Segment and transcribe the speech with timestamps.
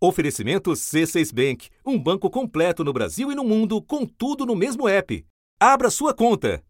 [0.00, 4.88] Oferecimento C6 Bank, um banco completo no Brasil e no mundo, com tudo no mesmo
[4.88, 5.26] app.
[5.58, 6.62] Abra sua conta.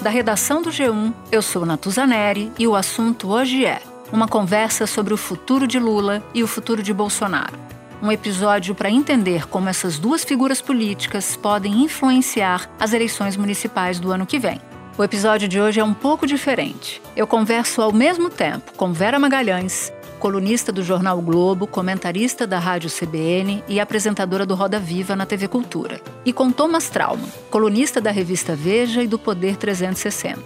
[0.00, 5.12] Da redação do G1, eu sou Natuzaneri e o assunto hoje é uma conversa sobre
[5.12, 7.58] o futuro de Lula e o futuro de Bolsonaro.
[8.00, 14.12] Um episódio para entender como essas duas figuras políticas podem influenciar as eleições municipais do
[14.12, 14.60] ano que vem.
[14.98, 17.02] O episódio de hoje é um pouco diferente.
[17.14, 22.88] Eu converso ao mesmo tempo com Vera Magalhães, colunista do jornal Globo, comentarista da Rádio
[22.88, 28.10] CBN e apresentadora do Roda Viva na TV Cultura, e com Thomas Trauma, colunista da
[28.10, 30.40] revista Veja e do Poder 360.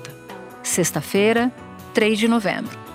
[0.64, 1.53] Sexta-feira,
[1.95, 2.90] 3 de novembro.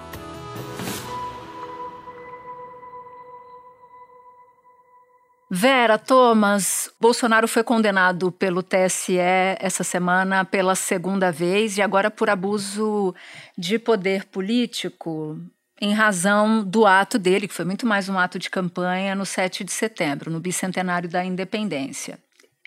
[5.49, 9.17] Vera, Thomas, Bolsonaro foi condenado pelo TSE
[9.59, 13.13] essa semana pela segunda vez e agora por abuso
[13.55, 15.39] de poder político
[15.79, 19.63] em razão do ato dele, que foi muito mais um ato de campanha, no 7
[19.63, 22.17] de setembro, no bicentenário da independência.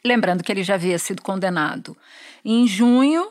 [0.05, 1.97] Lembrando que ele já havia sido condenado
[2.45, 3.29] em junho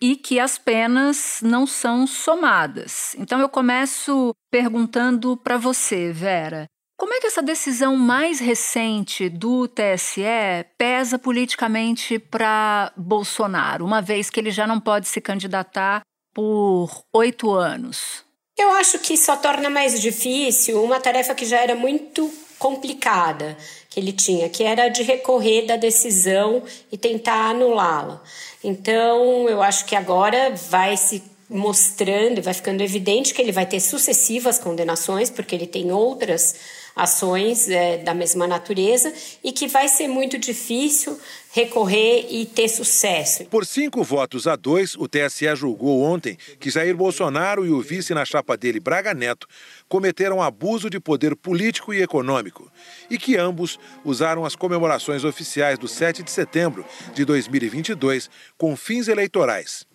[0.00, 3.14] e que as penas não são somadas.
[3.18, 6.66] Então eu começo perguntando para você, Vera,
[7.00, 10.22] como é que essa decisão mais recente do TSE
[10.76, 16.02] pesa politicamente para Bolsonaro, uma vez que ele já não pode se candidatar
[16.34, 18.22] por oito anos?
[18.54, 23.56] Eu acho que só torna mais difícil uma tarefa que já era muito complicada
[23.88, 26.62] que ele tinha, que era de recorrer da decisão
[26.92, 28.22] e tentar anulá-la.
[28.62, 33.80] Então, eu acho que agora vai se mostrando, vai ficando evidente que ele vai ter
[33.80, 36.54] sucessivas condenações, porque ele tem outras
[36.94, 41.18] ações é, da mesma natureza e que vai ser muito difícil
[41.52, 43.44] recorrer e ter sucesso.
[43.46, 48.14] Por cinco votos a dois, o TSE julgou ontem que Jair Bolsonaro e o vice
[48.14, 49.48] na chapa dele, Braga Neto,
[49.88, 52.70] cometeram abuso de poder político e econômico
[53.10, 59.08] e que ambos usaram as comemorações oficiais do 7 de setembro de 2022 com fins
[59.08, 59.89] eleitorais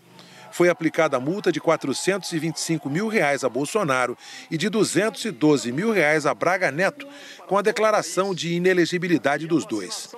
[0.55, 4.17] foi aplicada a multa de 425 mil reais a Bolsonaro
[4.49, 7.05] e de 212 mil reais a Braga Neto,
[7.45, 10.15] com a declaração de inelegibilidade dos dois.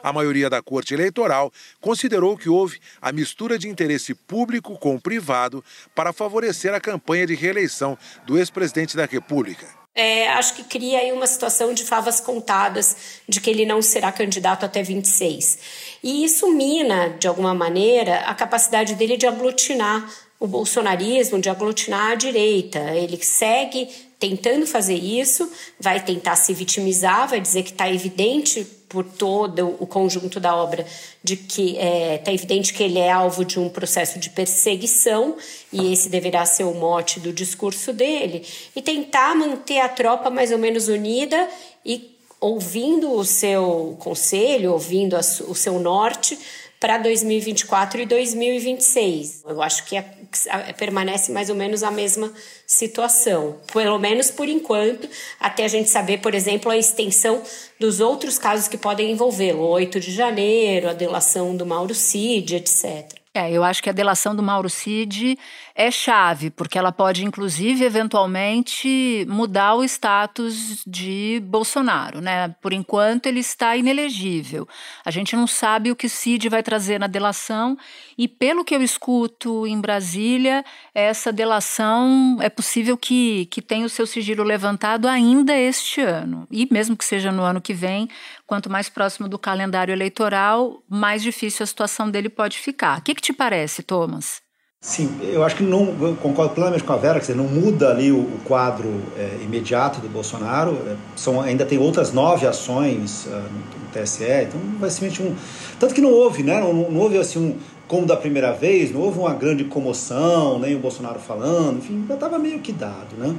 [0.00, 5.62] A maioria da Corte Eleitoral considerou que houve a mistura de interesse público com privado
[5.92, 11.12] para favorecer a campanha de reeleição do ex-presidente da República é, acho que cria aí
[11.12, 12.96] uma situação de favas contadas
[13.28, 15.58] de que ele não será candidato até 26.
[16.02, 22.12] E isso mina, de alguma maneira, a capacidade dele de aglutinar o bolsonarismo, de aglutinar
[22.12, 22.78] a direita.
[22.94, 23.88] Ele segue
[24.18, 29.86] tentando fazer isso, vai tentar se vitimizar, vai dizer que está evidente por todo o
[29.86, 30.84] conjunto da obra
[31.22, 35.36] de que está é, tá evidente que ele é alvo de um processo de perseguição
[35.72, 38.44] e esse deverá ser o mote do discurso dele.
[38.74, 41.48] E tentar manter a tropa mais ou menos unida
[41.86, 46.36] e ouvindo o seu conselho, ouvindo a, o seu norte
[46.80, 49.44] para 2024 e 2026.
[49.46, 50.14] Eu acho que é,
[50.46, 52.32] é, permanece mais ou menos a mesma
[52.66, 55.06] situação, pelo menos por enquanto,
[55.38, 57.42] até a gente saber, por exemplo, a extensão
[57.78, 63.20] dos outros casos que podem envolvê-lo, 8 de janeiro, a delação do Mauro Cid, etc.
[63.32, 65.38] É, eu acho que a delação do Mauro Cid
[65.80, 72.54] é chave, porque ela pode, inclusive, eventualmente mudar o status de Bolsonaro, né?
[72.60, 74.68] Por enquanto, ele está inelegível.
[75.02, 77.78] A gente não sabe o que Cid vai trazer na delação,
[78.18, 80.62] e pelo que eu escuto em Brasília,
[80.94, 86.46] essa delação é possível que, que tenha o seu sigilo levantado ainda este ano.
[86.50, 88.06] E mesmo que seja no ano que vem,
[88.46, 92.98] quanto mais próximo do calendário eleitoral, mais difícil a situação dele pode ficar.
[92.98, 94.49] O que, que te parece, Thomas?
[94.82, 98.10] Sim, eu acho que não concordo plenamente com a Vera, quer dizer, não muda ali
[98.10, 100.72] o, o quadro é, imediato do Bolsonaro.
[100.86, 104.88] É, são, ainda tem outras nove ações uh, no, TSE, então vai
[105.20, 105.36] um.
[105.78, 106.58] Tanto que não houve, né?
[106.60, 107.56] Não, não, houve assim um.
[107.86, 112.14] Como da primeira vez, não houve uma grande comoção, nem o Bolsonaro falando, enfim, já
[112.14, 113.36] estava meio que dado, né?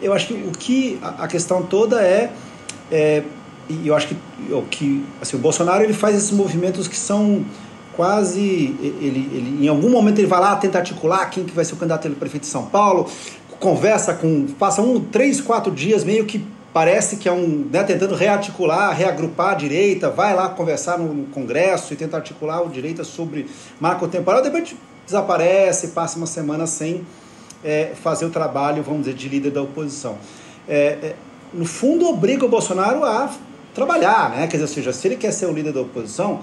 [0.00, 2.30] Eu acho que o que a, a questão toda é,
[2.92, 3.24] é
[3.68, 4.16] e eu acho que
[4.52, 7.44] o que assim, o Bolsonaro ele faz esses movimentos que são
[7.96, 8.40] quase
[8.80, 11.76] ele, ele em algum momento ele vai lá tenta articular quem que vai ser o
[11.76, 13.08] candidato a prefeito de São Paulo
[13.58, 18.14] conversa com passa um três quatro dias meio que parece que é um né, tentando
[18.14, 23.02] rearticular reagrupar a direita vai lá conversar no, no Congresso e tentar articular o direita
[23.02, 23.46] sobre
[23.80, 27.06] marco temporal depois desaparece passa uma semana sem
[27.64, 30.18] é, fazer o trabalho vamos dizer de líder da oposição
[30.68, 31.14] é, é,
[31.52, 33.30] no fundo obriga o Bolsonaro a
[33.76, 34.46] trabalhar, né?
[34.46, 36.40] Quer dizer, ou seja, se ele quer ser o líder da oposição,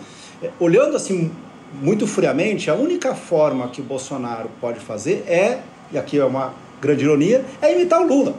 [0.59, 1.31] olhando assim
[1.81, 5.59] muito friamente, a única forma que o Bolsonaro pode fazer é,
[5.91, 8.35] e aqui é uma grande ironia, é imitar o Lula.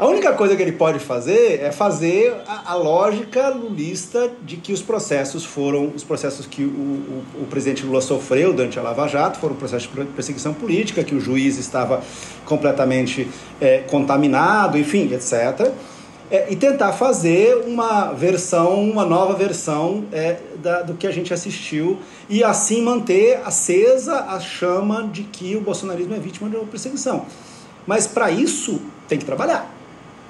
[0.00, 4.72] A única coisa que ele pode fazer é fazer a, a lógica lulista de que
[4.72, 9.06] os processos foram os processos que o, o, o, presidente Lula sofreu durante a Lava
[9.06, 12.02] Jato foram processos de perseguição política, que o juiz estava
[12.46, 13.28] completamente
[13.60, 15.70] é, contaminado, enfim, etc.
[16.30, 21.34] É, e tentar fazer uma versão, uma nova versão é, da, do que a gente
[21.34, 21.98] assistiu
[22.28, 27.26] e assim manter acesa a chama de que o bolsonarismo é vítima de uma perseguição.
[27.84, 29.68] Mas para isso tem que trabalhar.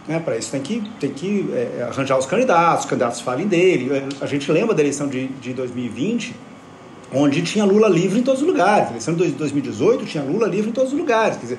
[0.08, 0.18] Né?
[0.18, 3.90] Para isso tem que, tem que é, arranjar os candidatos, os candidatos falem dele.
[4.22, 6.34] A gente lembra da eleição de, de 2020,
[7.12, 8.90] onde tinha Lula livre em todos os lugares.
[8.90, 11.36] Eleição de 2018 tinha Lula livre em todos os lugares.
[11.36, 11.58] Quer dizer,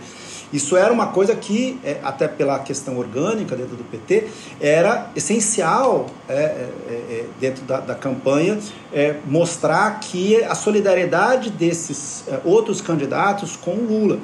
[0.53, 4.27] isso era uma coisa que, é, até pela questão orgânica dentro do PT,
[4.59, 8.59] era essencial é, é, é, dentro da, da campanha
[8.94, 14.19] é, mostrar que a solidariedade desses é, outros candidatos com o Lula.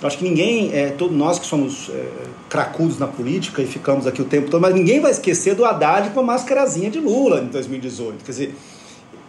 [0.00, 2.06] Eu acho que ninguém, é, todos nós que somos é,
[2.48, 6.10] cracudos na política e ficamos aqui o tempo todo, mas ninguém vai esquecer do Haddad
[6.10, 8.24] com a mascarazinha de Lula em 2018.
[8.24, 8.54] Quer dizer,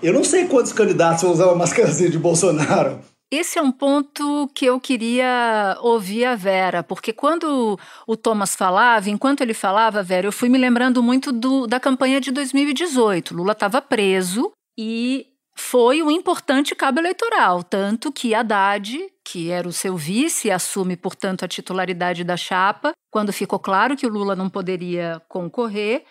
[0.01, 2.99] eu não sei quantos candidatos vão usar uma mascarazinha de Bolsonaro.
[3.31, 9.09] Esse é um ponto que eu queria ouvir a Vera, porque quando o Thomas falava,
[9.09, 13.33] enquanto ele falava, Vera, eu fui me lembrando muito do, da campanha de 2018.
[13.33, 19.73] Lula estava preso e foi um importante cabo eleitoral, tanto que Haddad, que era o
[19.73, 24.49] seu vice, assume, portanto, a titularidade da chapa, quando ficou claro que o Lula não
[24.49, 26.03] poderia concorrer.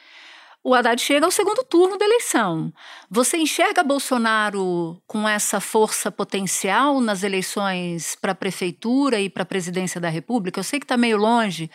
[0.62, 2.70] O Haddad chega ao segundo turno da eleição.
[3.10, 9.46] Você enxerga Bolsonaro com essa força potencial nas eleições para a prefeitura e para a
[9.46, 10.60] presidência da República?
[10.60, 11.70] Eu sei que está meio longe,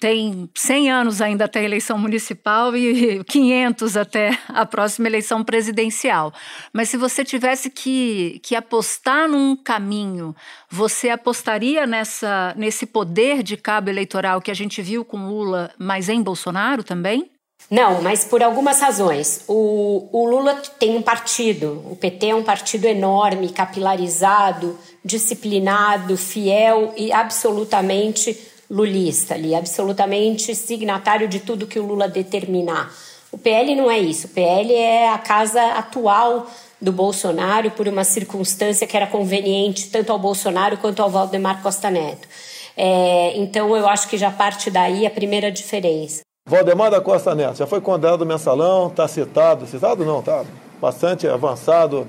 [0.00, 6.34] tem 100 anos ainda até a eleição municipal e 500 até a próxima eleição presidencial.
[6.72, 10.34] Mas se você tivesse que, que apostar num caminho,
[10.68, 16.08] você apostaria nessa, nesse poder de cabo eleitoral que a gente viu com Lula, mas
[16.08, 17.30] em Bolsonaro também?
[17.70, 19.42] Não, mas por algumas razões.
[19.48, 26.94] O, o Lula tem um partido, o PT é um partido enorme, capilarizado, disciplinado, fiel
[26.96, 28.38] e absolutamente
[28.70, 32.92] lulista ali, absolutamente signatário de tudo que o Lula determinar.
[33.32, 34.28] O PL não é isso.
[34.28, 36.46] O PL é a casa atual
[36.80, 41.90] do Bolsonaro por uma circunstância que era conveniente tanto ao Bolsonaro quanto ao Valdemar Costa
[41.90, 42.28] Neto.
[42.76, 46.25] É, então eu acho que já parte daí a primeira diferença.
[46.48, 50.44] Valdemar da Costa Neto já foi condenado no mensalão, está citado, citado não, está
[50.80, 52.06] bastante avançado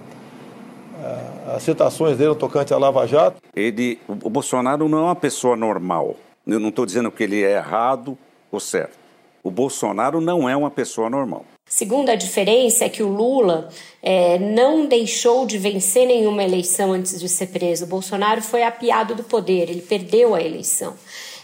[1.04, 3.42] é, as citações dele no tocante à Lava Jato.
[3.56, 6.16] Ele, o Bolsonaro não é uma pessoa normal.
[6.46, 8.16] Eu não estou dizendo que ele é errado
[8.52, 8.96] ou certo.
[9.44, 11.44] O Bolsonaro não é uma pessoa normal.
[11.68, 13.70] Segunda diferença é que o Lula
[14.04, 17.86] é, não deixou de vencer nenhuma eleição antes de ser preso.
[17.86, 20.94] O Bolsonaro foi apiado do poder, ele perdeu a eleição.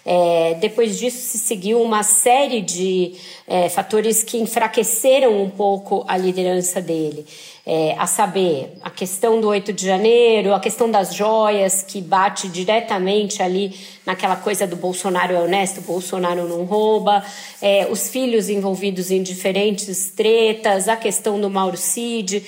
[0.05, 3.13] É, depois disso, se seguiu uma série de
[3.47, 7.25] é, fatores que enfraqueceram um pouco a liderança dele.
[7.65, 12.49] É, a saber, a questão do 8 de janeiro, a questão das joias, que bate
[12.49, 13.73] diretamente ali
[14.05, 17.23] naquela coisa do Bolsonaro é honesto, Bolsonaro não rouba,
[17.61, 22.43] é, os filhos envolvidos em diferentes tretas, a questão do Mauro Cid.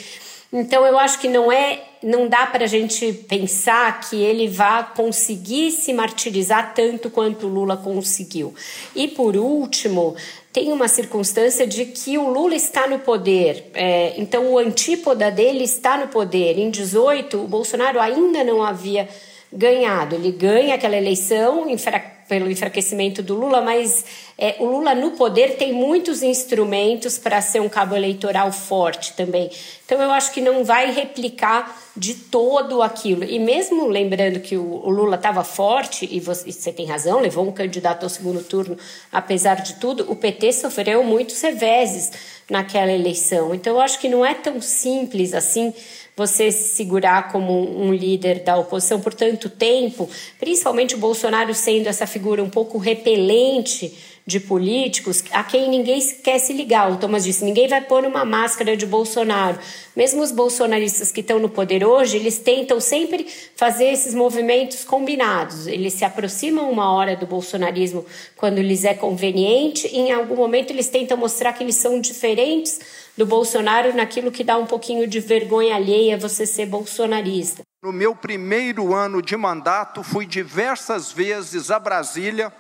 [0.51, 4.83] Então eu acho que não é, não dá para a gente pensar que ele vá
[4.83, 8.53] conseguir se martirizar tanto quanto Lula conseguiu.
[8.95, 10.15] E por último,
[10.53, 15.63] tem uma circunstância de que o Lula está no poder, é, então o antípoda dele
[15.63, 16.59] está no poder.
[16.59, 19.09] Em 18, o Bolsonaro ainda não havia
[19.51, 20.13] ganhado.
[20.15, 21.67] Ele ganha aquela eleição
[22.27, 24.03] pelo enfraquecimento do Lula, mas
[24.37, 29.49] é, o Lula no poder tem muitos instrumentos para ser um cabo eleitoral forte também.
[29.85, 33.23] Então eu acho que não vai replicar de todo aquilo.
[33.23, 37.19] E mesmo lembrando que o, o Lula estava forte, e você, e você, tem razão,
[37.19, 38.77] levou um candidato ao segundo turno,
[39.11, 42.11] apesar de tudo, o PT sofreu muitos reveses
[42.49, 43.53] naquela eleição.
[43.53, 45.73] Então eu acho que não é tão simples assim
[46.15, 51.87] você se segurar como um líder da oposição por tanto tempo, principalmente o Bolsonaro sendo
[51.87, 56.91] essa figura um pouco repelente de políticos a quem ninguém quer se ligar.
[56.91, 59.59] O Thomas disse: ninguém vai pôr uma máscara de Bolsonaro.
[59.95, 65.67] Mesmo os bolsonaristas que estão no poder hoje, eles tentam sempre fazer esses movimentos combinados.
[65.67, 68.05] Eles se aproximam uma hora do bolsonarismo
[68.35, 72.79] quando lhes é conveniente, e em algum momento eles tentam mostrar que eles são diferentes
[73.15, 77.61] do Bolsonaro naquilo que dá um pouquinho de vergonha alheia você ser bolsonarista.
[77.83, 82.51] No meu primeiro ano de mandato, fui diversas vezes a Brasília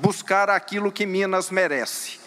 [0.00, 2.18] buscar aquilo que Minas merece.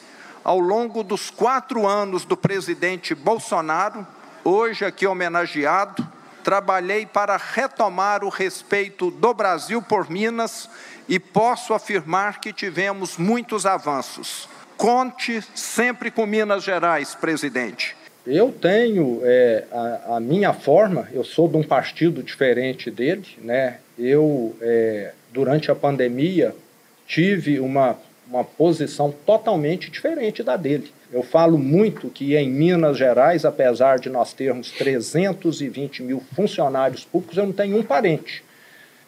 [0.44, 4.06] Ao longo dos quatro anos do presidente Bolsonaro,
[4.44, 6.08] hoje aqui homenageado,
[6.44, 10.70] trabalhei para retomar o respeito do Brasil por Minas
[11.08, 14.50] e posso afirmar que tivemos muitos avanços.
[14.78, 17.96] Conte sempre com Minas Gerais, presidente.
[18.26, 23.78] Eu tenho é, a, a, minha forma, eu sou de um partido diferente dele, né?
[23.98, 26.56] Eu, é, durante a pandemia,
[27.12, 30.90] tive uma, uma posição totalmente diferente da dele.
[31.12, 37.38] Eu falo muito que em Minas Gerais, apesar de nós termos 320 mil funcionários públicos,
[37.38, 38.42] eu não tenho um parente.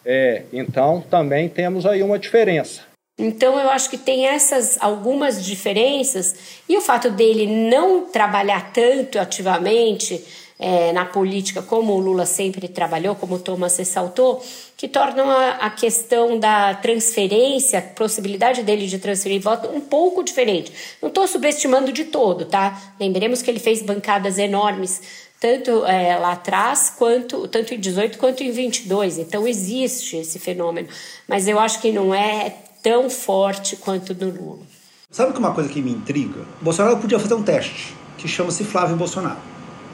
[0.04, 2.82] É, então, também temos aí uma diferença.
[3.18, 9.18] Então, eu acho que tem essas algumas diferenças e o fato dele não trabalhar tanto
[9.18, 10.22] ativamente
[10.58, 14.42] é, na política como o Lula sempre trabalhou, como o Thomas ressaltou,
[14.84, 20.70] que tornam a, questão da transferência, a possibilidade dele de transferir voto um pouco diferente.
[21.00, 22.78] Não estou subestimando de todo, tá?
[23.00, 25.00] Lembremos que ele fez bancadas enormes
[25.40, 29.16] tanto é, lá atrás, quanto tanto em 18 quanto em 22.
[29.16, 30.88] Então existe esse fenômeno,
[31.26, 34.66] mas eu acho que não é tão forte quanto no Lula.
[35.10, 36.40] Sabe que uma coisa que me intriga?
[36.60, 39.40] O Bolsonaro podia fazer um teste que chama-se Flávio Bolsonaro.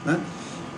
[0.05, 0.19] Né?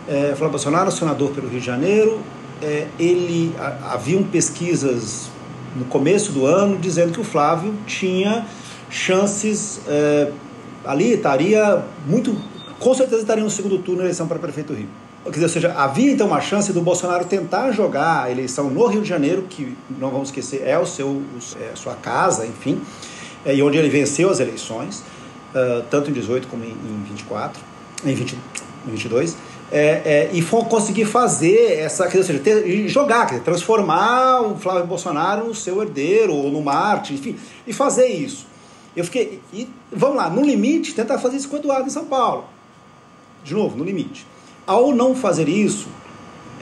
[0.07, 2.21] É, Flávio Bolsonaro, senador pelo Rio de Janeiro,
[2.63, 5.29] é, ele a, haviam pesquisas
[5.75, 8.45] no começo do ano dizendo que o Flávio tinha
[8.89, 10.31] chances é,
[10.85, 12.35] ali estaria muito
[12.79, 14.89] com certeza estaria no segundo turno na eleição para prefeito do Rio.
[15.23, 18.85] Quer dizer, ou seja, havia então uma chance do Bolsonaro tentar jogar a eleição no
[18.87, 21.21] Rio de Janeiro, que não vamos esquecer é o seu
[21.61, 22.81] é sua casa, enfim,
[23.45, 25.01] é, e onde ele venceu as eleições,
[25.55, 27.61] uh, tanto em 18 como em, em 24,
[28.05, 28.37] em, 20,
[28.85, 29.37] em 22
[29.73, 34.85] é, é, e for, conseguir fazer essa, quer dizer, ter, jogar, dizer, transformar o Flávio
[34.85, 38.45] Bolsonaro no seu herdeiro ou no Marte, enfim, e fazer isso.
[38.95, 42.05] Eu fiquei, e, vamos lá, no limite, tentar fazer isso com o Eduardo em São
[42.05, 42.45] Paulo.
[43.43, 44.27] De novo, no limite.
[44.67, 45.87] Ao não fazer isso,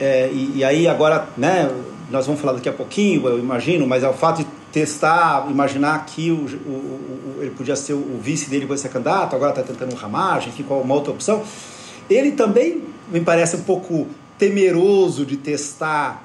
[0.00, 1.70] é, e, e, aí agora, né,
[2.10, 6.06] nós vamos falar daqui a pouquinho, eu imagino, mas é o fato de testar, imaginar
[6.06, 9.62] que o, o, o ele podia ser o vice dele vai ser candidato, agora está
[9.62, 11.42] tentando um ramagem, enfim, qual uma outra opção.
[12.08, 14.06] Ele também me parece um pouco
[14.38, 16.24] temeroso de testar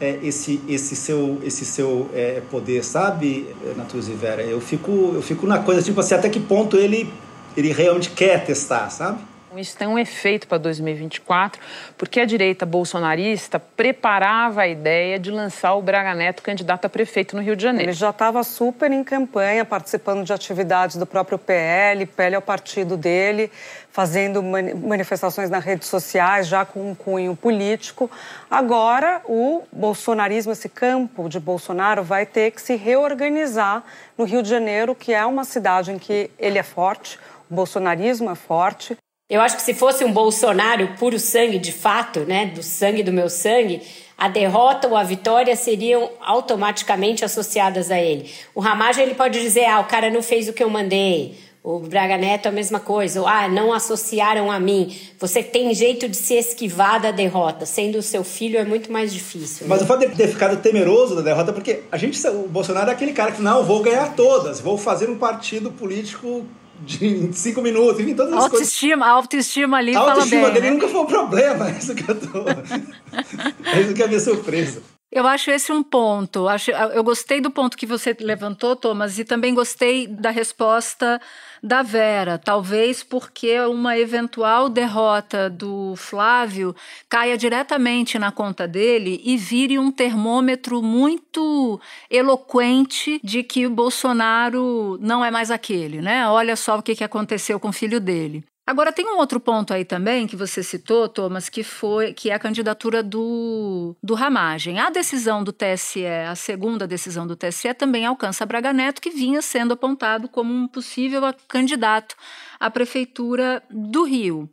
[0.00, 4.42] é, esse, esse seu, esse seu é, poder, sabe, Natuzzi Vera?
[4.42, 7.12] Eu fico, eu fico na coisa, tipo assim, até que ponto ele,
[7.56, 9.29] ele realmente quer testar, sabe?
[9.56, 11.60] Isso tem um efeito para 2024,
[11.98, 17.34] porque a direita bolsonarista preparava a ideia de lançar o Braga Neto candidato a prefeito
[17.34, 17.90] no Rio de Janeiro.
[17.90, 22.42] Ele já estava super em campanha, participando de atividades do próprio PL, PL é o
[22.42, 23.50] partido dele,
[23.90, 28.08] fazendo manifestações nas redes sociais, já com um cunho político.
[28.48, 33.82] Agora, o bolsonarismo, esse campo de Bolsonaro, vai ter que se reorganizar
[34.16, 37.18] no Rio de Janeiro, que é uma cidade em que ele é forte,
[37.50, 38.96] o bolsonarismo é forte.
[39.30, 43.12] Eu acho que se fosse um Bolsonaro puro sangue de fato, né, do sangue do
[43.12, 43.80] meu sangue,
[44.18, 48.28] a derrota ou a vitória seriam automaticamente associadas a ele.
[48.52, 51.38] O Ramagem ele pode dizer, ah, o cara não fez o que eu mandei.
[51.62, 53.20] O Braga Neto a mesma coisa.
[53.20, 54.94] Ou, ah, não associaram a mim.
[55.18, 57.64] Você tem jeito de se esquivar da derrota.
[57.64, 59.66] Sendo o seu filho é muito mais difícil.
[59.68, 59.84] Mas né?
[59.84, 63.12] o fato de ter ficado temeroso da derrota, porque a gente, o Bolsonaro é aquele
[63.12, 66.46] cara que não, vou ganhar todas, vou fazer um partido político
[66.82, 69.08] de cinco minutos, enfim, todas as autoestima, coisas.
[69.08, 70.80] A autoestima ali a autoestima fala bem, dele né?
[70.80, 72.44] nunca foi um problema, é isso que eu tô...
[72.48, 74.82] é isso que é a minha surpresa.
[75.12, 76.46] Eu acho esse um ponto.
[76.94, 81.20] Eu gostei do ponto que você levantou, Thomas, e também gostei da resposta
[81.60, 82.38] da Vera.
[82.38, 86.76] Talvez porque uma eventual derrota do Flávio
[87.08, 94.96] caia diretamente na conta dele e vire um termômetro muito eloquente de que o Bolsonaro
[95.00, 96.28] não é mais aquele, né?
[96.28, 98.44] Olha só o que aconteceu com o filho dele.
[98.66, 102.34] Agora tem um outro ponto aí também que você citou, Thomas, que foi que é
[102.34, 104.78] a candidatura do, do Ramagem.
[104.78, 109.42] A decisão do TSE, a segunda decisão do TSE, também alcança Braga Neto, que vinha
[109.42, 112.14] sendo apontado como um possível candidato
[112.60, 114.48] à prefeitura do Rio.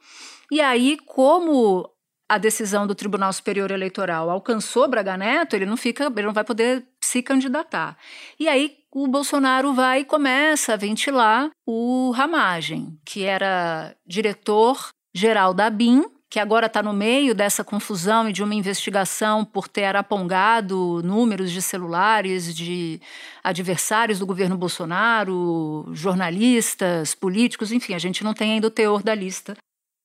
[0.51, 1.87] E aí, como
[2.29, 6.43] a decisão do Tribunal Superior Eleitoral alcançou Braga Neto, ele não fica, ele não vai
[6.43, 7.97] poder se candidatar.
[8.39, 15.53] E aí o Bolsonaro vai e começa a ventilar o Ramagem, que era diretor geral
[15.53, 19.85] da BIM, que agora está no meio dessa confusão e de uma investigação por ter
[19.85, 22.99] arapongado números de celulares de
[23.43, 29.15] adversários do governo Bolsonaro, jornalistas, políticos, enfim, a gente não tem ainda o teor da
[29.15, 29.55] lista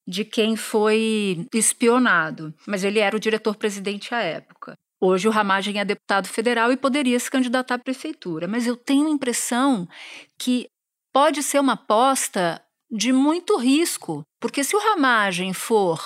[0.06, 4.74] de quem foi espionado, mas ele era o diretor-presidente à época.
[5.04, 9.08] Hoje o Ramagem é deputado federal e poderia se candidatar à prefeitura, mas eu tenho
[9.08, 9.88] a impressão
[10.38, 10.68] que
[11.12, 16.00] pode ser uma aposta de muito risco, porque se o Ramagem for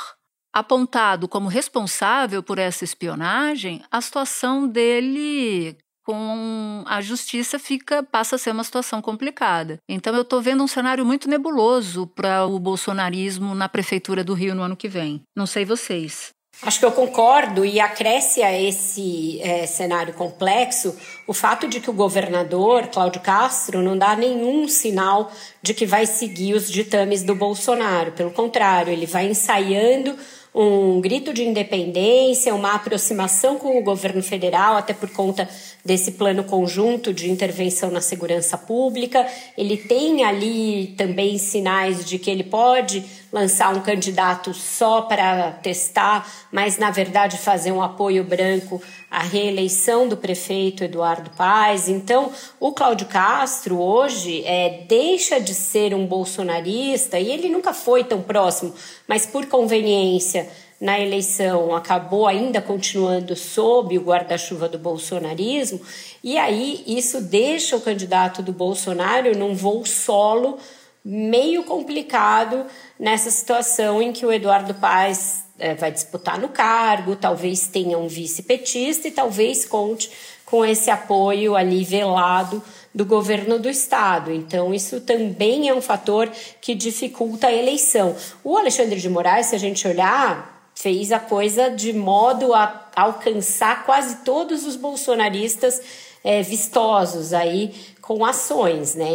[0.50, 8.38] apontado como responsável por essa espionagem, a situação dele com a justiça fica passa a
[8.38, 9.76] ser uma situação complicada.
[9.87, 14.55] Então eu estou vendo um cenário muito nebuloso para o bolsonarismo na prefeitura do Rio
[14.55, 15.21] no ano que vem.
[15.37, 16.36] Não sei vocês.
[16.62, 20.96] Acho que eu concordo e acresce a esse é, cenário complexo
[21.26, 26.06] o fato de que o governador Cláudio Castro não dá nenhum sinal de que vai
[26.06, 28.12] seguir os ditames do Bolsonaro.
[28.12, 30.16] Pelo contrário, ele vai ensaiando
[30.54, 35.46] um grito de independência, uma aproximação com o governo federal, até por conta
[35.87, 39.25] desse plano conjunto de intervenção na segurança pública.
[39.57, 46.28] Ele tem ali também sinais de que ele pode lançar um candidato só para testar,
[46.50, 51.88] mas na verdade fazer um apoio branco à reeleição do prefeito Eduardo Paes.
[51.88, 58.02] Então, o Cláudio Castro hoje é, deixa de ser um bolsonarista e ele nunca foi
[58.02, 58.75] tão próximo,
[59.07, 60.49] mas por conveniência
[60.80, 65.80] na eleição acabou ainda continuando sob o guarda-chuva do bolsonarismo,
[66.23, 70.59] e aí isso deixa o candidato do Bolsonaro num voo solo
[71.04, 72.66] meio complicado
[72.99, 78.09] nessa situação em que o Eduardo Paes é, vai disputar no cargo, talvez tenha um
[78.09, 80.11] vice-petista e talvez conte
[80.45, 82.62] com esse apoio ali velado
[82.95, 84.33] do governo do estado.
[84.33, 86.30] Então, isso também é um fator
[86.61, 88.16] que dificulta a eleição.
[88.42, 93.85] O Alexandre de Moraes, se a gente olhar, fez a coisa de modo a alcançar
[93.85, 95.80] quase todos os bolsonaristas
[96.23, 99.06] é, vistosos aí com ações, né?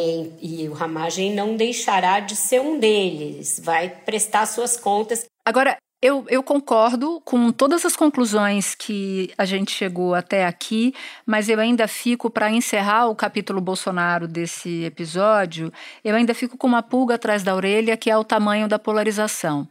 [0.42, 5.26] E o Ramagem não deixará de ser um deles, vai prestar suas contas.
[5.46, 11.48] Agora, eu, eu, concordo com todas as conclusões que a gente chegou até aqui, mas
[11.48, 15.72] eu ainda fico, para encerrar o capítulo Bolsonaro desse episódio,
[16.04, 19.68] eu ainda fico com uma pulga atrás da orelha, que é o tamanho da polarização.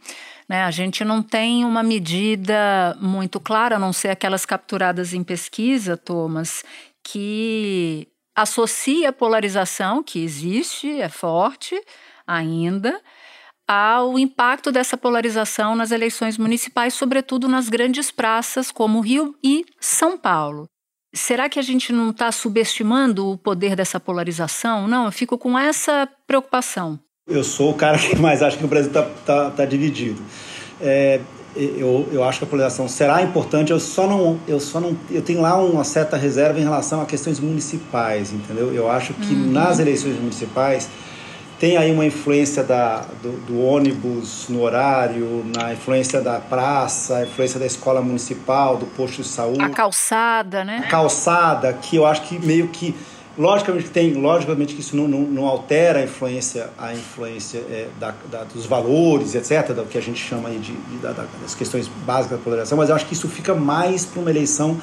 [0.48, 0.62] Né?
[0.62, 5.96] A gente não tem uma medida muito clara, a não ser aquelas capturadas em pesquisa,
[5.96, 6.62] Thomas,
[7.02, 8.06] que
[8.36, 11.74] associa a polarização, que existe, é forte
[12.24, 13.00] ainda,
[13.70, 20.18] ao impacto dessa polarização nas eleições municipais, sobretudo nas grandes praças como Rio e São
[20.18, 20.64] Paulo.
[21.14, 24.88] Será que a gente não está subestimando o poder dessa polarização?
[24.88, 26.98] Não, eu fico com essa preocupação.
[27.28, 30.20] Eu sou o cara que mais acha que o Brasil está tá, tá dividido.
[30.80, 31.20] É,
[31.54, 35.22] eu, eu acho que a polarização será importante, eu só não eu só não eu
[35.22, 38.74] tenho lá uma certa reserva em relação a questões municipais, entendeu?
[38.74, 39.52] Eu acho que uhum.
[39.52, 40.88] nas eleições municipais
[41.60, 47.22] tem aí uma influência da, do, do, ônibus no horário, na influência da praça, a
[47.24, 49.62] influência da escola municipal, do posto de saúde.
[49.62, 50.82] A calçada, né?
[50.86, 52.94] A calçada, que eu acho que meio que
[53.38, 57.86] Logicamente que tem, logicamente que isso não, não, não altera a influência, a influência é,
[57.98, 61.54] da, da, dos valores, etc., do que a gente chama aí de, de da, das
[61.54, 64.78] questões básicas da polarização, mas eu acho que isso fica mais para uma eleição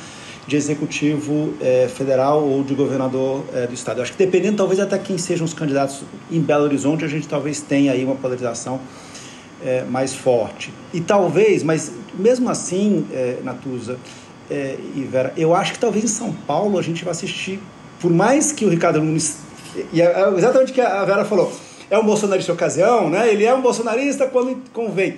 [0.47, 3.97] de executivo é, federal ou de governador é, do estado.
[3.97, 7.27] Eu acho que dependendo, talvez até quem sejam os candidatos em Belo Horizonte, a gente
[7.27, 8.79] talvez tenha aí uma polarização
[9.63, 10.73] é, mais forte.
[10.93, 13.05] E talvez, mas mesmo assim,
[13.43, 13.97] Natuza
[14.49, 17.59] e Vera, eu acho que talvez em São Paulo a gente vai assistir
[17.99, 19.39] por mais que o Ricardo Nunes.
[19.91, 21.51] E é exatamente o que a Vera falou.
[21.89, 23.29] É um bolsonarista de ocasião, né?
[23.29, 25.17] ele é um bolsonarista quando convém.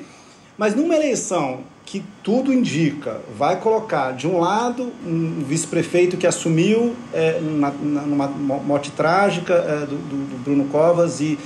[0.58, 6.96] Mas numa eleição que tudo indica, vai colocar de um lado um vice-prefeito que assumiu
[7.12, 11.40] é, numa morte trágica é, do, do, Bruno Covas, e,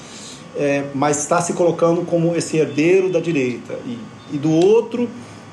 [0.57, 3.73] é, mas está se colocando como esse herdeiro da direita.
[3.85, 3.97] E,
[4.33, 5.09] e do outro,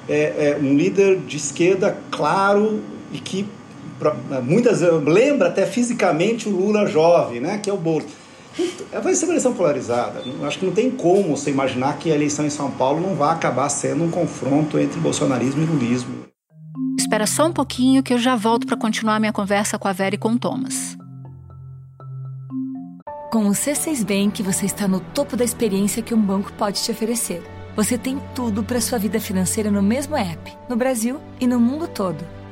[0.09, 2.81] é, é um líder de esquerda claro
[3.13, 3.47] e que
[4.43, 8.20] muitas lembra até fisicamente o Lula jovem, né, que é o Bolsonaro.
[8.59, 10.23] Então, vai ser uma eleição polarizada.
[10.43, 13.33] Acho que não tem como você imaginar que a eleição em São Paulo não vai
[13.33, 16.25] acabar sendo um confronto entre bolsonarismo e lulismo.
[16.99, 20.15] Espera só um pouquinho que eu já volto para continuar minha conversa com a Vera
[20.15, 20.97] e com o Thomas.
[23.33, 26.91] Com o C6 Bank, você está no topo da experiência que um banco pode te
[26.91, 27.43] oferecer.
[27.77, 31.87] Você tem tudo para sua vida financeira no mesmo app, no Brasil e no mundo
[31.87, 32.40] todo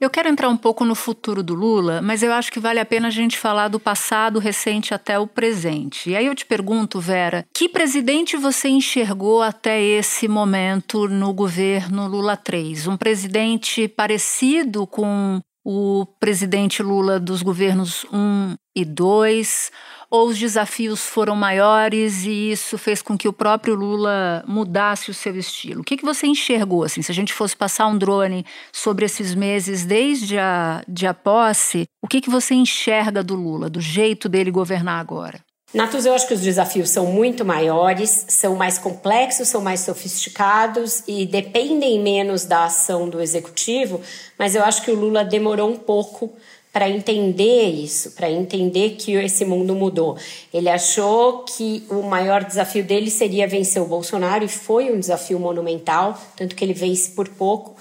[0.00, 2.84] Eu quero entrar um pouco no futuro do Lula, mas eu acho que vale a
[2.84, 6.10] pena a gente falar do passado recente até o presente.
[6.10, 12.06] E aí eu te pergunto, Vera, que presidente você enxergou até esse momento no governo
[12.06, 12.86] Lula 3?
[12.86, 19.72] Um presidente parecido com o presidente Lula dos governos 1 e 2,
[20.10, 25.14] ou os desafios foram maiores e isso fez com que o próprio Lula mudasse o
[25.14, 25.80] seu estilo?
[25.80, 26.84] O que, que você enxergou?
[26.84, 31.14] Assim, se a gente fosse passar um drone sobre esses meses desde a, de a
[31.14, 35.40] posse, o que, que você enxerga do Lula, do jeito dele governar agora?
[35.74, 41.02] Natus, eu acho que os desafios são muito maiores, são mais complexos, são mais sofisticados
[41.08, 44.00] e dependem menos da ação do executivo,
[44.38, 46.32] mas eu acho que o Lula demorou um pouco
[46.72, 50.16] para entender isso, para entender que esse mundo mudou.
[50.52, 55.40] Ele achou que o maior desafio dele seria vencer o Bolsonaro e foi um desafio
[55.40, 57.74] monumental, tanto que ele vence por pouco.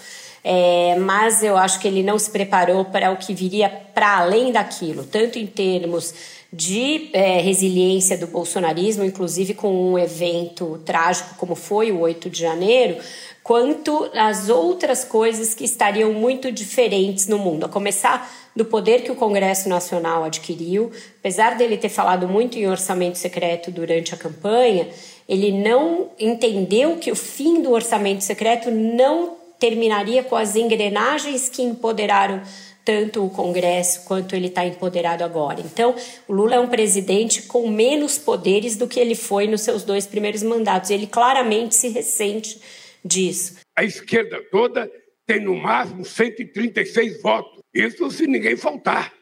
[0.44, 4.52] É, mas eu acho que ele não se preparou para o que viria para além
[4.52, 6.14] daquilo, tanto em termos
[6.54, 12.40] de é, resiliência do bolsonarismo, inclusive com um evento trágico como foi o 8 de
[12.40, 12.98] janeiro,
[13.44, 19.12] quanto as outras coisas que estariam muito diferentes no mundo, a começar do poder que
[19.12, 20.92] o Congresso Nacional adquiriu.
[21.20, 24.88] Apesar dele ter falado muito em orçamento secreto durante a campanha,
[25.28, 31.64] ele não entendeu que o fim do orçamento secreto não terminaria com as engrenagens que
[31.64, 32.42] empoderaram
[32.86, 35.62] tanto o Congresso quanto ele está empoderado agora.
[35.62, 35.96] Então,
[36.28, 40.06] o Lula é um presidente com menos poderes do que ele foi nos seus dois
[40.06, 40.90] primeiros mandatos.
[40.90, 42.60] Ele claramente se ressente
[43.04, 43.56] disso.
[43.76, 44.92] A esquerda toda
[45.26, 47.62] tem no máximo 136 votos.
[47.74, 49.14] Isso se ninguém faltar.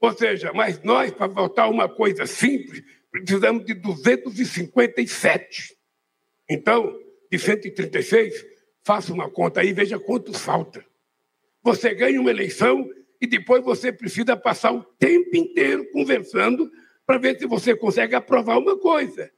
[0.00, 5.76] Ou seja, mas nós, para votar uma coisa simples, precisamos de 257.
[6.48, 6.94] Então,
[7.30, 8.46] de 136,
[8.84, 10.84] faça uma conta aí, veja quantos falta.
[11.62, 12.88] Você ganha uma eleição
[13.20, 16.70] e depois você precisa passar o tempo inteiro conversando
[17.06, 19.30] para ver se você consegue aprovar uma coisa.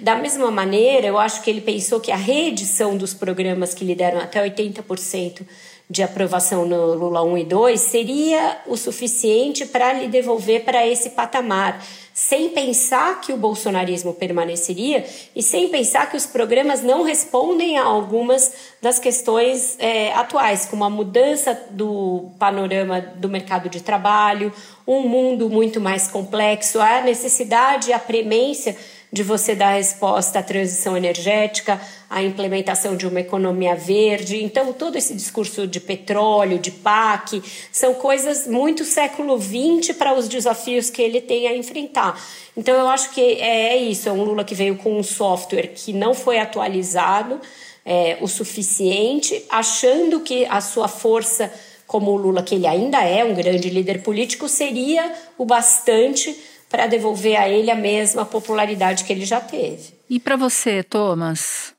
[0.00, 3.94] Da mesma maneira, eu acho que ele pensou que a reedição dos programas que lhe
[3.94, 5.44] deram até 80%
[5.90, 11.10] de aprovação no Lula 1 e 2 seria o suficiente para lhe devolver para esse
[11.10, 17.78] patamar, sem pensar que o bolsonarismo permaneceria e sem pensar que os programas não respondem
[17.78, 24.52] a algumas das questões é, atuais, como a mudança do panorama do mercado de trabalho,
[24.86, 28.76] um mundo muito mais complexo, a necessidade, a premência
[29.12, 34.42] de você dar resposta à transição energética, à implementação de uma economia verde.
[34.42, 37.42] Então, todo esse discurso de petróleo, de PAC,
[37.72, 42.20] são coisas muito século XX para os desafios que ele tem a enfrentar.
[42.56, 45.92] Então, eu acho que é isso: é um Lula que veio com um software que
[45.92, 47.40] não foi atualizado
[47.84, 51.50] é, o suficiente, achando que a sua força
[51.86, 56.86] como o Lula, que ele ainda é um grande líder político, seria o bastante para
[56.86, 59.94] devolver a ele a mesma popularidade que ele já teve.
[60.08, 61.74] E para você, Thomas?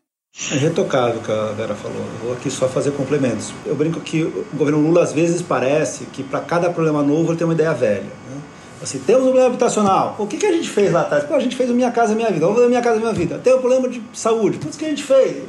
[0.52, 1.98] É retocável o que a Vera falou.
[1.98, 3.54] Eu vou aqui só fazer complementos.
[3.66, 7.38] Eu brinco que o governo Lula às vezes parece que para cada problema novo ele
[7.38, 8.04] tem uma ideia velha.
[8.04, 8.42] Né?
[8.82, 10.16] Assim, temos um problema habitacional.
[10.18, 11.26] O que, que a gente fez lá atrás?
[11.26, 12.40] Pô, a gente fez o Minha Casa Minha Vida.
[12.40, 13.38] Vamos fazer Minha Casa Minha Vida.
[13.40, 14.58] Tem o problema de saúde.
[14.60, 15.44] Tudo que a gente fez.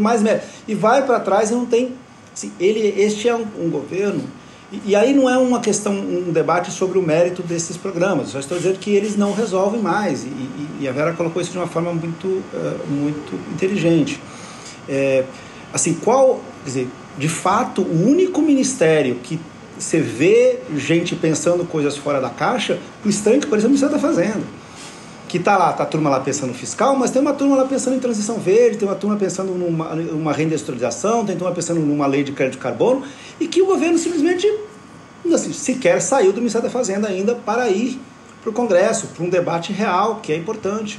[0.00, 0.22] Mais
[0.68, 1.94] E vai para trás e não tem...
[2.32, 4.22] Assim, ele, este é um, um governo
[4.70, 8.58] e, aí não é uma questão, um debate sobre o mérito desses programas, só estou
[8.58, 10.28] dizendo que eles não resolvem mais, e,
[10.80, 14.20] e a Vera colocou isso de uma forma muito, uh, muito inteligente.
[14.88, 15.24] É,
[15.72, 19.40] assim, qual, dizer, de fato, o único ministério que
[19.78, 24.57] você vê gente pensando coisas fora da caixa, o que, por exemplo, você está fazendo
[25.28, 27.94] que tá lá, tá a turma lá pensando fiscal, mas tem uma turma lá pensando
[27.94, 32.06] em transição verde, tem uma turma pensando numa uma reindustrialização, tem uma turma pensando numa
[32.06, 33.02] lei de crédito de carbono,
[33.38, 34.50] e que o governo simplesmente
[35.32, 38.00] assim, sequer saiu do Ministério da Fazenda ainda para ir
[38.40, 40.98] para o Congresso, para um debate real, que é importante.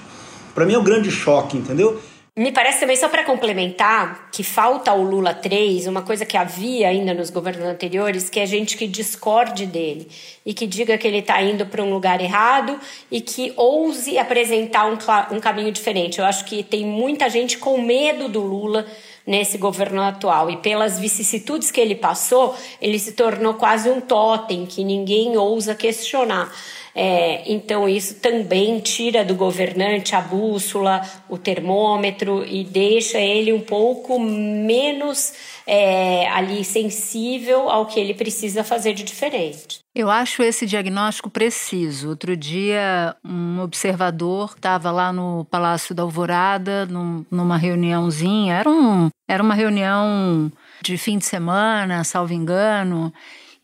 [0.53, 1.99] Para mim é um grande choque, entendeu?
[2.39, 6.87] Me parece também, só para complementar, que falta ao Lula 3 uma coisa que havia
[6.87, 10.07] ainda nos governos anteriores, que é gente que discorde dele
[10.45, 12.79] e que diga que ele está indo para um lugar errado
[13.11, 14.97] e que ouse apresentar um,
[15.35, 16.19] um caminho diferente.
[16.19, 18.87] Eu acho que tem muita gente com medo do Lula
[19.27, 20.49] nesse governo atual.
[20.49, 25.75] E pelas vicissitudes que ele passou, ele se tornou quase um totem que ninguém ousa
[25.75, 26.49] questionar.
[26.95, 33.61] É, então, isso também tira do governante a bússola, o termômetro e deixa ele um
[33.61, 35.33] pouco menos
[35.67, 39.79] é, ali sensível ao que ele precisa fazer de diferente.
[39.93, 42.09] Eu acho esse diagnóstico preciso.
[42.09, 48.55] Outro dia, um observador estava lá no Palácio da Alvorada, num, numa reuniãozinha.
[48.55, 53.13] Era, um, era uma reunião de fim de semana, salvo engano.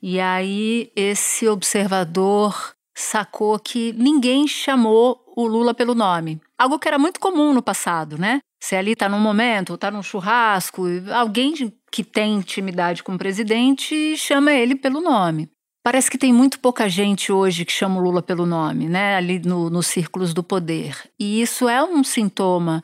[0.02, 6.40] E aí, esse observador sacou que ninguém chamou o Lula pelo nome.
[6.58, 8.40] Algo que era muito comum no passado, né?
[8.60, 11.54] Você ali está num momento, está num churrasco, alguém
[11.92, 15.50] que tem intimidade com o presidente chama ele pelo nome.
[15.84, 19.16] Parece que tem muito pouca gente hoje que chama o Lula pelo nome, né?
[19.16, 20.98] Ali no, nos círculos do poder.
[21.20, 22.82] E isso é um sintoma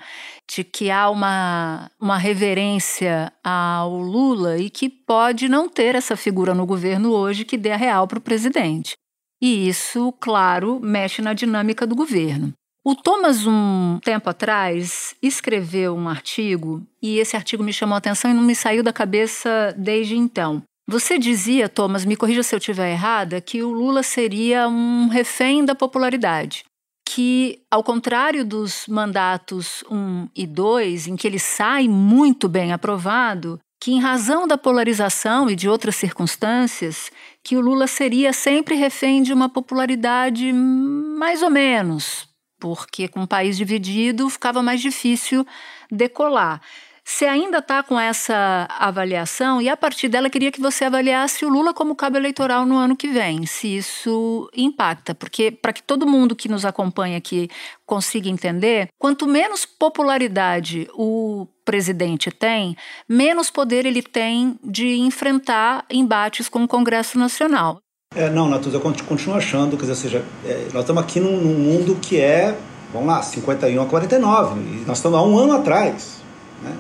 [0.48, 6.54] de que há uma, uma reverência ao Lula e que pode não ter essa figura
[6.54, 8.94] no governo hoje que dê a real para o presidente.
[9.42, 12.54] E isso, claro, mexe na dinâmica do governo.
[12.84, 18.32] O Thomas, um tempo atrás, escreveu um artigo e esse artigo me chamou a atenção
[18.32, 20.64] e não me saiu da cabeça desde então.
[20.88, 25.64] Você dizia, Thomas, me corrija se eu estiver errada, que o Lula seria um refém
[25.64, 26.66] da popularidade.
[27.08, 33.60] Que, ao contrário dos mandatos 1 e 2, em que ele sai muito bem aprovado,
[33.82, 37.12] que, em razão da polarização e de outras circunstâncias,
[37.44, 43.28] que o Lula seria sempre refém de uma popularidade mais ou menos, porque com o
[43.28, 45.44] país dividido ficava mais difícil
[45.92, 46.62] decolar.
[47.04, 51.50] Você ainda está com essa avaliação e a partir dela queria que você avaliasse o
[51.50, 56.08] Lula como cabo eleitoral no ano que vem, se isso impacta, porque para que todo
[56.08, 57.50] mundo que nos acompanha aqui
[57.86, 62.76] consiga entender, quanto menos popularidade o presidente tem,
[63.10, 67.80] menos poder ele tem de enfrentar embates com o Congresso Nacional.
[68.14, 71.58] É, não, Natuza, eu continuo achando, quer dizer, seja, é, nós estamos aqui num, num
[71.58, 72.58] mundo que é,
[72.92, 76.22] vamos lá, 51 a 49, e nós estamos há um ano atrás.
[76.62, 76.76] Né?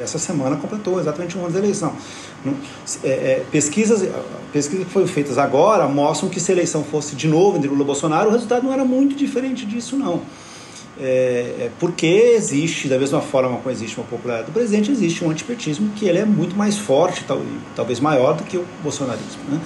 [0.00, 1.94] Essa semana completou exatamente um ano da eleição.
[3.04, 4.08] É, é, pesquisas,
[4.52, 7.82] pesquisas que foram feitas agora mostram que se a eleição fosse de novo entre Lula
[7.82, 10.22] e Bolsonaro, o resultado não era muito diferente disso, não.
[10.98, 15.30] É, é porque existe, da mesma forma como existe uma popularidade do presidente, existe um
[15.30, 17.40] antipetismo que ele é muito mais forte, tal,
[17.76, 19.42] talvez maior do que o bolsonarismo.
[19.48, 19.60] Né?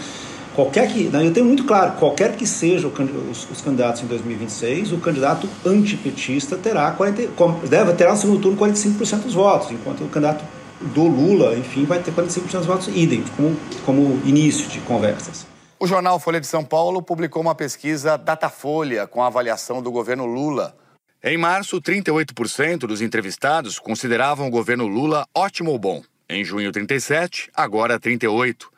[0.54, 2.92] Qualquer que, eu tenho muito claro, qualquer que sejam
[3.28, 7.28] os, os, candidatos em 2026, o candidato antipetista terá 40,
[7.68, 10.44] deve terá no segundo turno 45% dos votos, enquanto o candidato
[10.80, 15.44] do Lula, enfim, vai ter 45% dos votos idem, como, como início de conversas.
[15.80, 20.24] O jornal Folha de São Paulo publicou uma pesquisa Datafolha com a avaliação do governo
[20.24, 20.76] Lula.
[21.22, 26.00] Em março, 38% dos entrevistados consideravam o governo Lula ótimo ou bom.
[26.28, 28.73] Em junho, 37%, agora 38%.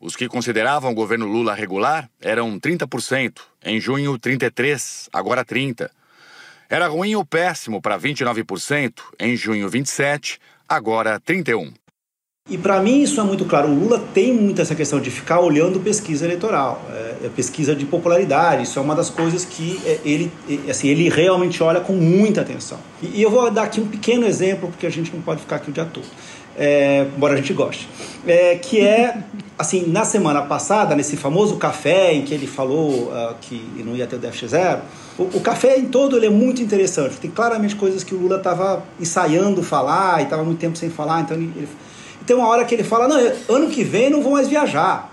[0.00, 5.90] Os que consideravam o governo Lula regular eram 30%, em junho 33%, agora 30%.
[6.70, 11.72] Era ruim ou péssimo para 29%, em junho 27%, agora 31%.
[12.50, 13.68] E para mim isso é muito claro.
[13.68, 17.84] O Lula tem muito essa questão de ficar olhando pesquisa eleitoral, é, é pesquisa de
[17.84, 18.62] popularidade.
[18.62, 22.40] Isso é uma das coisas que é, ele, é, assim, ele realmente olha com muita
[22.40, 22.78] atenção.
[23.02, 25.56] E, e eu vou dar aqui um pequeno exemplo, porque a gente não pode ficar
[25.56, 26.06] aqui o dia todo
[26.58, 27.88] é, embora a gente goste,
[28.26, 29.22] é, que é,
[29.56, 34.06] assim, na semana passada, nesse famoso café em que ele falou uh, que não ia
[34.06, 34.82] ter o déficit zero,
[35.16, 38.36] o, o, café em todo ele é muito interessante, tem claramente coisas que o Lula
[38.36, 41.68] estava ensaiando falar e estava muito tempo sem falar, então ele, ele,
[42.26, 43.16] tem uma hora que ele fala, não,
[43.48, 45.12] ano que vem não vou mais viajar,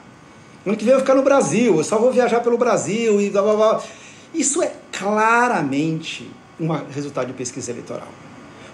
[0.65, 3.29] ano que vem eu vou ficar no Brasil, eu só vou viajar pelo Brasil e
[3.29, 3.81] blá blá blá.
[4.33, 6.29] Isso é claramente
[6.59, 8.07] um resultado de pesquisa eleitoral.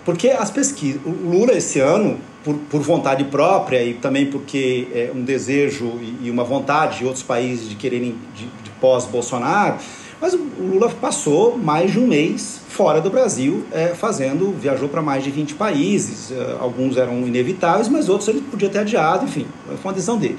[0.03, 5.11] Porque as pesquisas, o Lula esse ano, por, por vontade própria e também porque é
[5.13, 9.77] um desejo e, e uma vontade de outros países de quererem de, de pós-Bolsonaro,
[10.19, 15.01] mas o Lula passou mais de um mês fora do Brasil, é, fazendo, viajou para
[15.01, 19.45] mais de 20 países, é, alguns eram inevitáveis, mas outros ele podia ter adiado, enfim,
[19.65, 20.37] foi uma decisão dele.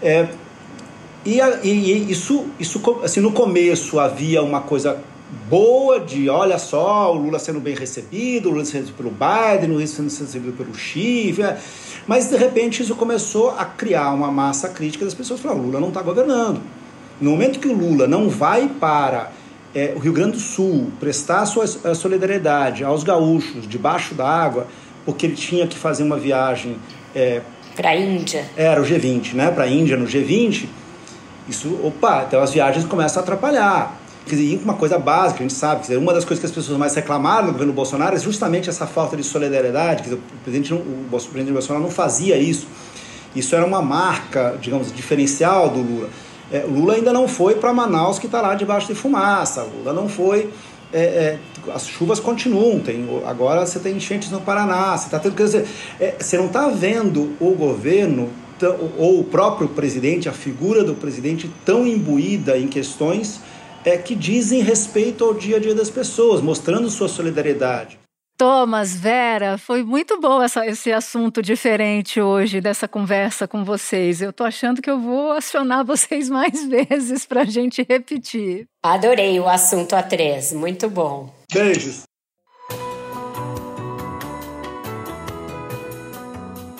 [0.00, 0.28] É,
[1.24, 5.00] e, e, isso, isso assim, no começo havia uma coisa
[5.48, 9.70] boa de, olha só, o Lula sendo bem recebido, o Lula sendo recebido pelo Biden,
[9.70, 11.58] o Lula sendo recebido pelo Chifre, é.
[12.06, 15.80] mas de repente isso começou a criar uma massa crítica das pessoas falando, o Lula
[15.80, 16.60] não está governando.
[17.20, 19.30] No momento que o Lula não vai para
[19.74, 24.66] é, o Rio Grande do Sul prestar sua solidariedade aos gaúchos debaixo da água,
[25.04, 26.76] porque ele tinha que fazer uma viagem...
[27.14, 27.42] É,
[27.76, 28.44] para a Índia.
[28.56, 29.50] Era o G20, né?
[29.50, 30.66] Para a Índia no G20.
[31.48, 33.99] Isso, opa, então as viagens começam a atrapalhar.
[34.30, 36.78] Quer dizer, uma coisa básica, a gente sabe, dizer, uma das coisas que as pessoas
[36.78, 40.04] mais reclamaram no governo Bolsonaro é justamente essa falta de solidariedade.
[40.04, 42.68] Dizer, o, presidente, o presidente Bolsonaro não fazia isso.
[43.34, 46.08] Isso era uma marca, digamos, diferencial do Lula.
[46.52, 49.64] É, Lula ainda não foi para Manaus, que está lá debaixo de fumaça.
[49.64, 50.48] Lula não foi.
[50.92, 51.38] É, é,
[51.74, 52.78] as chuvas continuam.
[52.78, 54.96] Tem, agora você tem enchentes no Paraná.
[54.96, 55.66] Você, tá tendo, quer dizer,
[55.98, 58.30] é, você não está vendo o governo
[58.96, 63.40] ou o próprio presidente, a figura do presidente, tão imbuída em questões
[63.84, 67.98] é, que dizem respeito ao dia a dia das pessoas, mostrando sua solidariedade.
[68.40, 74.22] Thomas, Vera, foi muito bom essa, esse assunto diferente hoje dessa conversa com vocês.
[74.22, 78.64] Eu tô achando que eu vou acionar vocês mais vezes para a gente repetir.
[78.82, 81.30] Adorei o assunto a três, muito bom.
[81.52, 82.04] Beijos.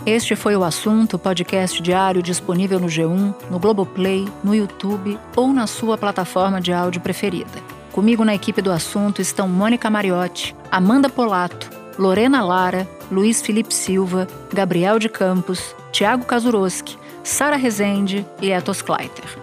[0.06, 5.66] Este foi o assunto, podcast diário disponível no G1, no Globoplay, no YouTube ou na
[5.66, 7.50] sua plataforma de áudio preferida.
[7.92, 14.26] Comigo na equipe do assunto estão Mônica Mariotti, Amanda Polato, Lorena Lara, Luiz Felipe Silva,
[14.50, 19.38] Gabriel de Campos, Tiago Kazuroski, Sara Rezende e Etos Kleiter.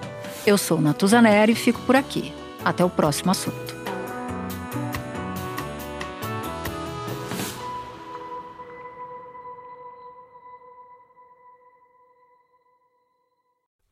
[0.45, 2.33] Eu sou Natuzaneri e fico por aqui.
[2.65, 3.76] Até o próximo assunto.